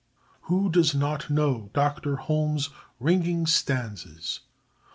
Who 0.49 0.71
does 0.71 0.95
not 0.95 1.29
know 1.29 1.69
Dr. 1.75 2.15
Holmes's 2.15 2.71
ringing 2.99 3.45
stanzas? 3.45 4.39